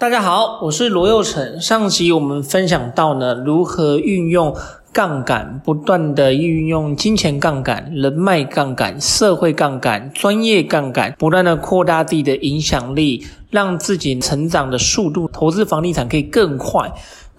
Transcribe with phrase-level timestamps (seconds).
[0.00, 1.60] 大家好，我是罗又成。
[1.60, 4.56] 上集我们分享到呢，如何运用
[4.94, 16.90] 杠杆，不断的运用金钱杠杆、人脉杠杆、社会杠杆、专业杠杆，不断的扩大自己的影响力，让自己成长的速度，投资房地产可以更快。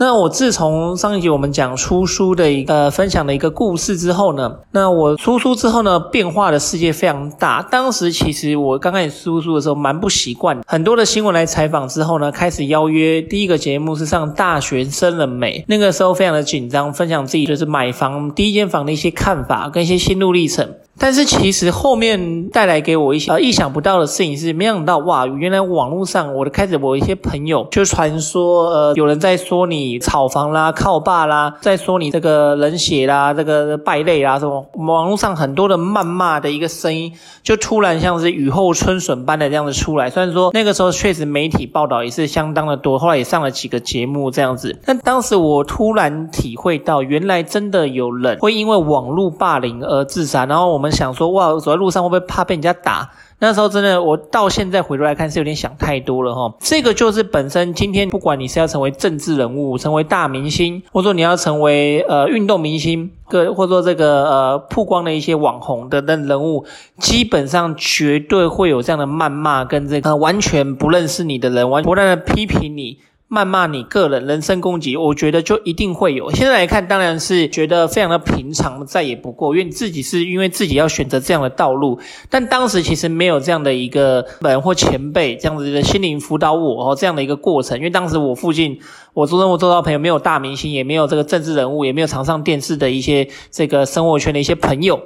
[0.02, 7.62] 那我自从上一集我们讲出书的一个、呃、分享的一个故事之后呢，那我出书之后呢，变化的世界非常大。
[7.70, 15.64] 当时其实我刚开始出书的时候蛮不习惯，很多的新闻来采访之后呢，开始邀约第一个节目是上大学生了没？
[15.68, 20.68] 那个时候非常的紧张，分享自己就是买房第一间房的一些看法跟一些心路历程。
[21.02, 37.12] 但是其实后面带来给我一些呃意想不到的事情是，没想到哇，原来网络上我的开始我一些朋友就传说呃有人在说你炒房啦、靠爸啦，在说你这个冷血啦、这个败类啦什么，网络上很多的谩骂的一个声音，
[37.42, 40.08] 就突然像是雨后春笋般的这样子出来。
[40.08, 50.91] 虽然说那个时候确实媒体报道也是相当的多，后来也上了几个节目这样子，但当时我突然体会到，原来真的有人会因为网络霸凌而自杀，然后我们。
[50.92, 53.12] 想说哇，走在路上会不会怕被人家打？
[53.40, 56.54] 那时候真的，我到现在回头来看是有点想太多了哈。
[56.60, 66.66] 这个就是本身今天不管你是要成为政治人物、成为大明星，或者说你要成为呃运动明星，个或者说这个呃曝光的一些网红的人人物，
[67.00, 73.00] 基本上绝对会有这样的谩骂跟这个、完全不认识你的人，完不断的批评你。
[73.32, 76.30] 谩骂你个人、人身攻击，我觉得就一定会有。
[76.32, 81.98] 现在来看，当然是觉得非常的平常，再也不过，因为自己是因为自己要选择这样的道路。
[82.30, 87.78] 但当时其实没有这样的一个人或前辈这样子的心灵辅导我哦，这样的一个过程。
[87.78, 88.78] 因为当时我附近，
[89.14, 95.00] 我做任务做到朋友没有大明星，也没有这个政治人物，也没有常上电视的一些这个生活圈的一些朋友。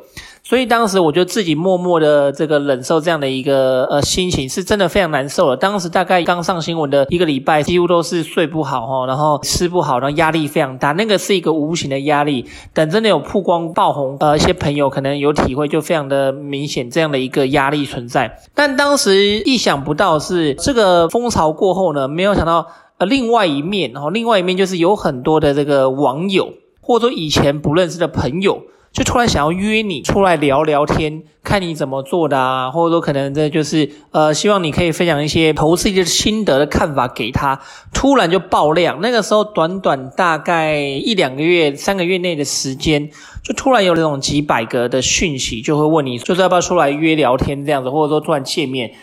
[0.48, 5.58] 所以当时我就自己默默的这个忍受这样的一个呃心情，是真的非常难受了。
[5.58, 10.92] 当时大概刚上新闻的一个礼拜，几乎都是睡不好哈，然后吃不好，然后压力非常大。
[10.92, 12.46] 那个是一个无形的压力，
[12.76, 18.38] 等真的有曝光爆红，呃，一些朋友可能有体会，就非常的明显这样的一个压力存在。
[18.54, 22.68] 但当时意想不到是这个风潮过后呢，没有想到
[23.00, 28.62] 呃另外一面，然后另外一面就是有很多的这个网友，或者说以前不认识的朋友。
[28.96, 37.60] 就突然想要约你出来聊聊天，看你怎么做的啊，或者说可能这就是呃，希望你可以分享一些投资一些心得的看法给他。
[37.94, 43.10] 突然就爆量，那个时候短短大概一两个月、三个月内的时间，
[43.44, 48.94] 就突然有那种几百个的讯息，就会问你，就是要不要出来约聊天这样子，或者说突然见面。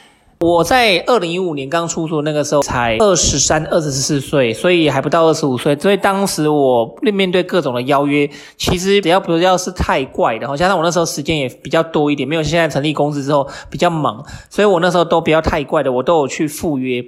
[0.42, 5.76] 我在二零一五年刚出书那个时候才二十三、二十四岁，所以还不到二十五岁。
[5.76, 17.04] 所以当时我面对各种的邀约，其实只要不要是太怪的，加上我那时候时间也比较多一点，没有现在成立公司之后比较忙，所以我那时候都不要太怪的，我都有去赴约。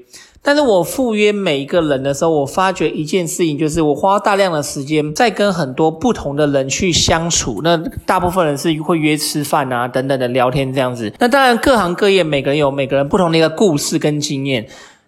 [0.47, 7.62] 但是我赴约每一个人的时候，我发觉一件事情，就是我花大量的时间在跟很多不同的人去相处。
[7.65, 11.10] 那大部分人是会约吃饭啊，等等的聊天这样子。
[11.19, 14.66] 那当然各行各业每个人有每个人不同的一个故事跟经验。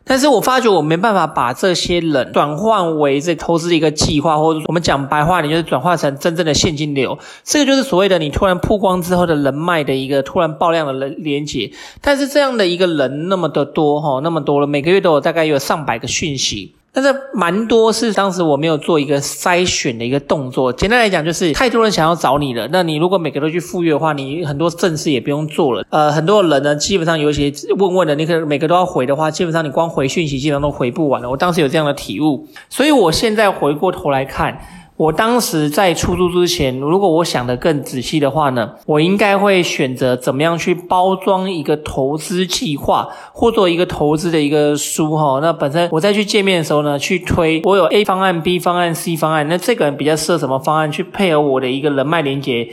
[0.09, 7.19] 但是我发觉我没办法把这些人转换为这投资一个计划，或者我们讲白话你，就是转化成真正的现金流。
[7.43, 11.73] 这个就是所谓的你突然曝光之后的人脉的一个突然爆量的连连接。
[12.01, 16.76] 但是这样的一个人那么的多哈，那么多了，每个月都有大概有上百个讯息。
[16.97, 20.73] 但是蛮多是当时我没有做一个筛选的一个动作。
[20.73, 22.67] 简单来讲，就是太多人想要找你了。
[22.73, 25.85] 那你如果每个都去赴约的话，你很多正事也不用做了。
[25.91, 31.29] 呃，很多人呢，基本上有些问问的，你可能每个都要回的话，基本上你光回讯息，基本上都回不完了。
[31.29, 34.59] 我当时有这样的体悟，所以我现在回过头来看。
[34.97, 45.39] 我当时在出租之前，如果我想的更仔细的话呢，我应该会选择怎么样去包装一个投资计划，或做一个投资的一个书哈。
[45.43, 52.69] 那本身我再去见面的时候呢，去推我有 A 方案、B 方案、C 方案，那这个人比较适合什么方案去配合我的一个人脉连接。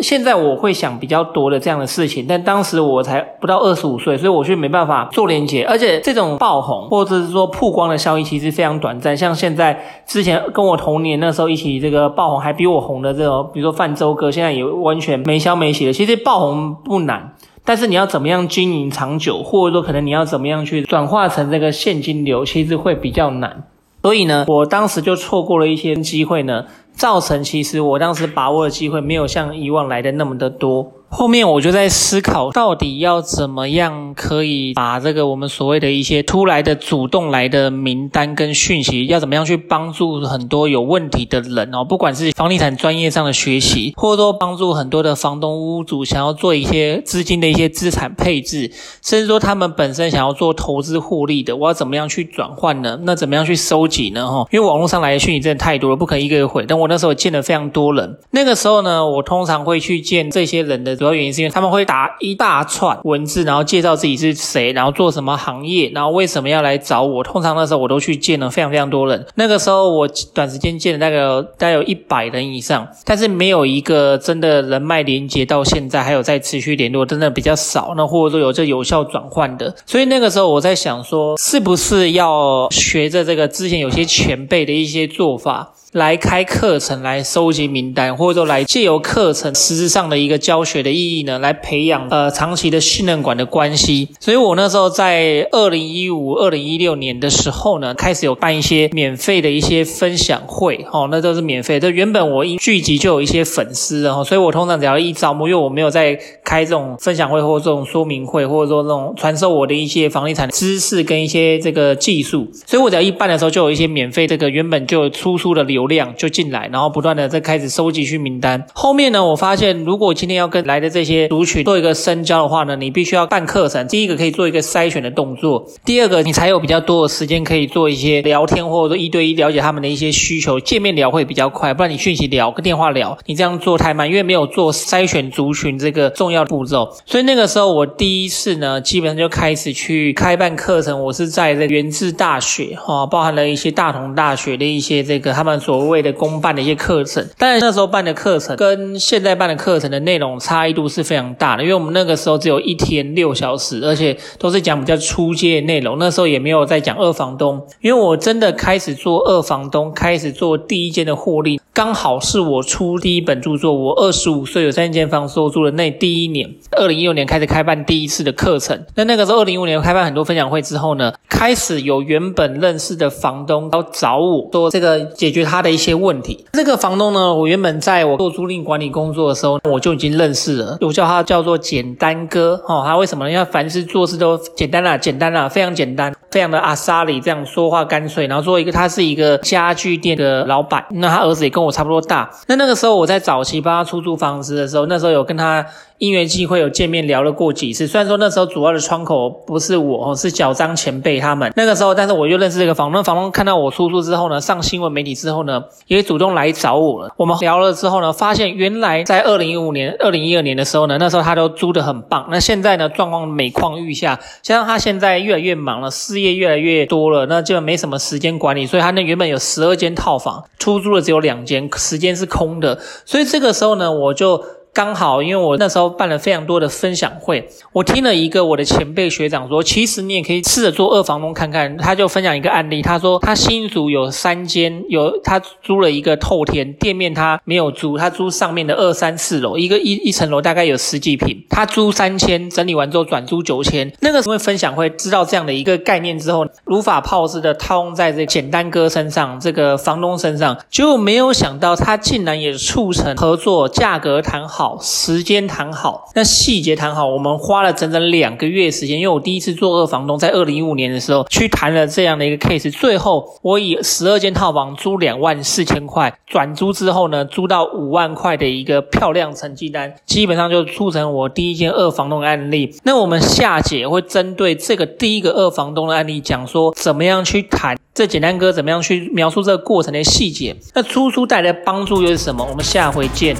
[0.00, 5.64] 现在我会想比较多的这样的事情，但当时我才不到二十五岁，所以我却没办法做连结。
[5.64, 9.16] 而且这种爆红或者是说曝光的效益其实非常短暂。
[9.16, 15.92] 像现在之前跟我同年那时候一起这个爆红还比我红的这种，比如说泛舟哥，现在也完全没消没息了。
[15.92, 17.34] 其实爆红不难，
[17.64, 23.64] 但是你要怎么样经营长久，或者说可能你要怎么样去转化成这个现金流，其实会比较难。
[24.06, 30.92] 所以呢，我当时就错过了一些机会呢，造成其实我当时把握的机会没有像以往来的那么的多。
[31.08, 48.70] 后面我就在思考，到底要怎么样可以把这个我们所谓的一些突来的主动来的名单跟讯息，要怎么样去帮助很多有问题的人哦，不管是房地产专业上的学习，或者说帮助很多的房东屋主想要做一些资金的一些资产配置，
[49.02, 52.98] 甚至说他们本身想要做投资获利的，我要怎么样去转换呢？
[53.04, 54.26] 那怎么样去收集呢？
[54.26, 56.64] 哈，因为网络上来的讯息真的太多了，不可能一个一个回。
[56.66, 67.22] 但我那时候见了非常多人，那个时候呢，我通常会去见这些人的主要原因是因为他们会打一大串文字，然后介绍自己是谁，然后做什么行业，然后为什么要来找我。
[67.22, 69.26] 通常那时候我都去见了非常非常多人。
[69.34, 77.94] 那个时候我短时间见了大概有大概有一百人以上，但是没有一个真的人脉连接到现在还有在持续联络，真的比较少。
[77.96, 85.72] 那或者说有这有效转换的，所以那个时候我在想说，是不是要学着这个之前有些前辈的一些做法。
[85.96, 94.10] 来开课程，来收集名单，或者说来借由课程实质上的一个教学的意义呢，来培养呃长期的信任感的关系。
[94.20, 101.80] 所以我那时候在二零一五、二零一六年的时候呢，开始有办一些免费的一些分享会，哦，那都是免费。
[101.80, 106.14] 这原本我一聚集就有一些粉丝，然后所以我通常只要一招募，因为我没有在
[106.46, 115.86] 开这种分享会或这种说明会，或者说这种传授我的一些房地产知识跟一些这个技术，所以我只要一办的时候就有一些免费这个原本就有出书的流。
[115.86, 118.66] 量就进来，然后不断的在开始收集去名单。
[118.74, 123.86] 后面呢，我发现如果今天要跟来的这些族群做一个深交的话呢，你必须要办课程。
[123.86, 130.58] 第一个可以做一个筛选的动作，第二个你才有比较多的时间可以做一些聊天，或者说一对一了解他们的一些需求。
[130.58, 136.92] 见面聊会比较快，不然你讯息聊跟电话聊，你这样做太慢，因为没有做筛选族群这个重要要步骤。
[137.06, 141.00] 所以那个时候我第一次呢，基本上就开始去开办课程。
[141.04, 145.76] 我是在这个元智大学哈，包含了一些大同大学的一些这个他们所。
[145.76, 155.98] 所谓的公办的一些课程，但是那时候办的课程跟现在办的课程的内容差异度是非常大的，因为我们那个时候只有一天六小时，而且都是讲比较初阶的内容。
[155.98, 168.86] 那时候也没有在讲二房东，因为我真的开始做二房东，开始做第一间的获利，刚好是我出第一本著作，我二十五岁有三间房收租的那第一年，二零一六年开始开办第一次的课程。
[168.94, 175.70] 那那个时候二零一五年开办很多分享会之后呢，开始有原本认识的房东要找我说这个解决他的。
[175.70, 183.30] 一些问题，这个房东呢，我原本在我做租赁管理工作的时候，我就已经认识了，我叫他叫做简单哥，哦，他为什么呢？
[183.30, 188.26] 因为凡事做事都简单啦，简单啦，非常简单，非常的阿萨里，这样说话干脆。
[188.26, 192.30] 然后做一个，他是一个家具店的老板，那他儿子也跟我我差不多大。
[192.46, 195.66] 那那个时候我在早期帮他出租房子的时候，那时候有跟他。
[195.98, 203.02] 因缘际会有见面聊了过几次，虽然说那时候主要的窗口不是我，是小张前辈他们那个时候，但是我就认识这个房东。
[203.02, 207.14] 房东看到我出租之后呢，上新闻媒体之后呢，也主动来找我了。
[207.16, 212.28] 我们聊了之后呢，发现原来在二零一五年、二零一二年的时候呢，那时候他都租得很棒。
[212.30, 222.78] 那现在呢，状况每况愈下，加上他现在越来越忙了，事业越来越多了，那就没什么时间管理，所以他那原本有十二间套房，出租了只有两间，时间是空的。
[223.04, 224.42] 所以这个时候呢，我就。
[224.76, 231.78] 刚好，因为我那时候办了非常多的分享会，我听了一个我的前辈学长说，其实你也可以试着做二房东看看。
[231.78, 243.90] 他就分享一个案例，他说他新竹有三间，有他租了一个透天店面，他没有租，他租上面的二三四楼，一个一一层楼大概有十几平，他租三千，整理完之后转租九千。
[244.00, 254.65] 那个时候分享会知道这样的一个概念之后，如法炮制的套用在这简单哥身上，这个房东身上，就没有想到他竟然也促成合作，价格谈好。
[254.80, 258.98] 时间谈好，那细节谈好，我们花了整整两个月时间。
[258.98, 272.74] 因为我第一次做二房东，在二零一五年的时候去谈了这样的一个 case，最后我以十二间套房租两万四千块，转租之后呢，租到五万块的一个漂亮成绩单，基本上就促成我第一间二房东的案例。
[272.84, 280.56] 那我们下节会针对这个第一个二房东的案例讲说，怎么样去谈这简单哥怎么样去描述这个过程的细节。
[280.74, 282.46] 那出租带来的帮助又是什么？
[282.48, 283.36] 我们下回见。